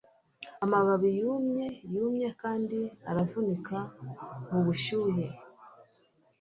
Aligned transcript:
amababi 0.63 1.09
yumye 1.19 1.65
yumye 1.93 2.29
kandi 2.41 2.79
aravunika 3.09 3.77
mubushuhe 4.49 5.25